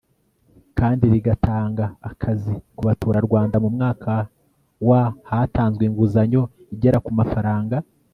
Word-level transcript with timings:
kandi 0.77 1.03
rigatanga 1.13 1.85
akazi 2.11 2.53
ku 2.75 2.81
baturarwanda 2.87 3.55
Mu 3.63 3.69
mwaka 3.75 4.11
wa 4.87 5.01
hatanzwe 5.29 5.83
inguzanyo 5.85 6.41
igera 6.73 6.97
ku 7.05 7.11
mafaranga 7.19 7.75